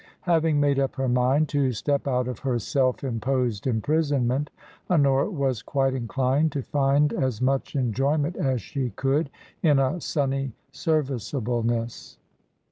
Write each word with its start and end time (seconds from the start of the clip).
Having 0.21 0.59
made 0.59 0.79
up 0.79 0.95
her 0.95 1.07
mind 1.07 1.47
to 1.49 1.71
step 1.73 2.07
out 2.07 2.27
of 2.27 2.39
her 2.39 2.57
self 2.57 3.03
imposed 3.03 3.67
imprisonment, 3.67 4.49
Honora 4.89 5.29
was 5.29 5.61
quite 5.61 5.93
inclined 5.93 6.51
to 6.53 6.63
find 6.63 7.13
as 7.13 7.39
much 7.39 7.75
enjoyment 7.75 8.35
as 8.35 8.63
she 8.63 8.89
could 8.95 9.29
in 9.61 9.77
a 9.77 10.01
sunny 10.01 10.53
serviceableness. 10.71 12.17